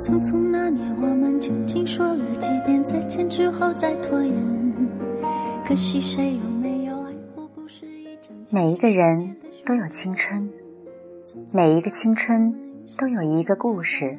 [0.00, 4.34] 匆匆那年，我们究竟说了几遍再见之后再拖延？
[5.62, 7.46] 可惜谁有没有爱过？
[7.48, 9.36] 不是一张每一个人
[9.66, 10.48] 都有青春，
[11.52, 12.50] 每一个青春
[12.96, 14.16] 都有一个故事。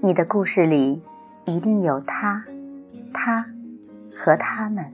[0.00, 1.00] 你的故事里
[1.44, 2.44] 一定有他、
[3.14, 3.46] 他
[4.12, 4.84] 和他们。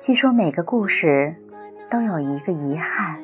[0.00, 1.36] 据说每个故事
[1.90, 3.18] 都有一个遗憾，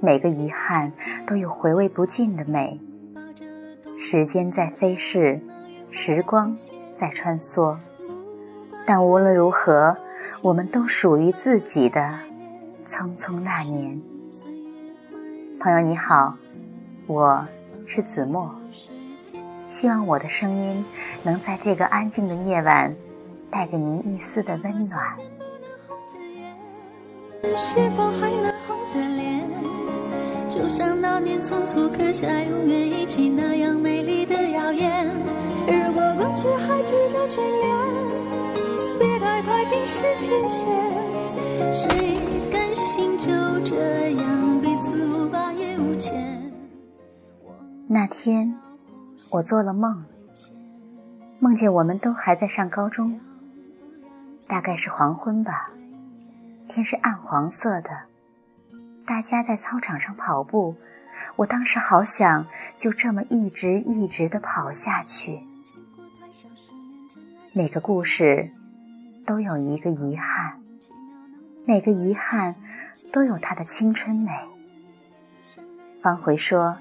[0.00, 0.92] 每个遗憾
[1.28, 2.80] 都有回味不尽的美。
[3.98, 5.40] 时间在飞逝，
[5.90, 6.56] 时光
[6.98, 7.76] 在穿梭，
[8.86, 9.96] 但无论如何，
[10.42, 12.18] 我们都属于自己的
[12.86, 14.00] 匆匆那年。
[15.58, 16.36] 朋友你好，
[17.06, 17.46] 我
[17.86, 18.54] 是子墨，
[19.66, 20.84] 希望我的声音
[21.22, 22.94] 能在这个安静的夜晚
[23.50, 25.14] 带给您一丝的温暖。
[27.56, 29.65] 是否还能红着脸？
[30.56, 35.06] 就像那年匆促刻下永远一起那样美丽的谣言。
[35.66, 40.66] 如果过去还值得眷恋，别太快冰释前嫌。
[41.70, 42.16] 谁
[42.50, 43.26] 甘心就
[43.60, 46.50] 这样彼此无挂也无牵？
[47.86, 48.58] 那天，
[49.30, 50.04] 我做了梦，
[51.38, 53.20] 梦见我们都还在上高中，
[54.46, 55.70] 大概是黄昏吧。
[56.68, 57.90] 天是暗黄色的，
[59.06, 60.74] 大家在操场上跑步，
[61.36, 65.40] 我当时好想就这么一直一直的跑下去。
[67.52, 68.50] 每个故事
[69.24, 70.60] 都有一个遗憾，
[71.64, 72.56] 每个遗憾
[73.12, 74.32] 都有它的青春美。
[76.02, 76.76] 方茴说：“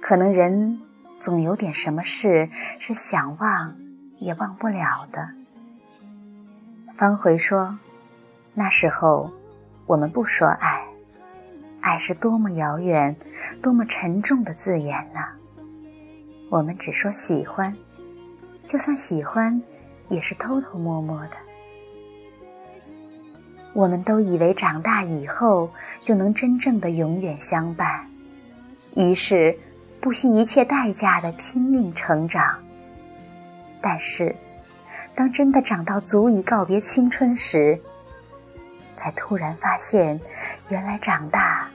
[0.00, 0.80] 可能人
[1.18, 3.76] 总有点什么事是想忘
[4.18, 5.28] 也忘不了的。”
[6.96, 7.78] 方茴说。
[8.52, 9.30] 那时候，
[9.86, 10.84] 我们不说爱，
[11.80, 13.16] 爱是多么遥远、
[13.62, 15.20] 多么沉重的字眼呢？
[16.50, 17.74] 我们只说喜欢，
[18.64, 19.62] 就算喜欢，
[20.08, 21.32] 也是偷偷摸摸的。
[23.72, 25.70] 我们都以为长大以后
[26.00, 28.04] 就能真正的永远相伴，
[28.96, 29.56] 于是
[30.00, 32.58] 不惜一切代价的拼命成长。
[33.80, 34.34] 但是，
[35.14, 37.80] 当真的长到足以告别青春时，
[39.00, 40.20] 才突然发现，
[40.68, 41.70] 原来长大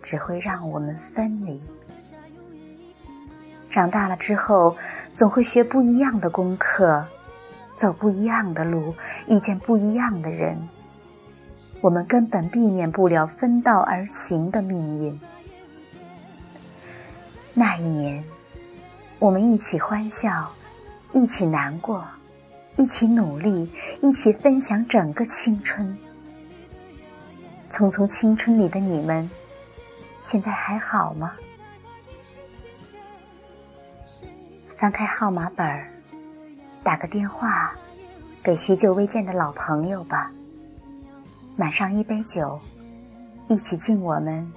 [0.00, 1.60] 只会让我们分离。
[3.68, 4.76] 长大了之后，
[5.12, 7.04] 总会学不一样的功课，
[7.76, 8.94] 走不一样的路，
[9.26, 10.68] 遇见不一样的人。
[11.80, 15.20] 我们根本避免不了分道而行的命运。
[17.54, 18.24] 那一年，
[19.18, 20.52] 我们一起欢笑，
[21.12, 22.04] 一起难过，
[22.76, 23.68] 一起努力，
[24.00, 25.98] 一起分享整个青春。
[27.76, 29.30] 匆匆青春里的你们，
[30.22, 31.36] 现在还好吗？
[34.78, 35.86] 翻开号码本，
[36.82, 37.74] 打个电话
[38.42, 40.32] 给许久未见的老朋友吧。
[41.54, 42.58] 满上一杯酒，
[43.46, 44.50] 一起敬我们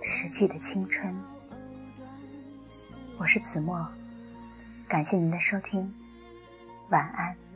[0.00, 1.12] 逝去的青春。
[3.16, 3.84] 我是子墨，
[4.86, 5.92] 感谢您的收听，
[6.90, 7.47] 晚安。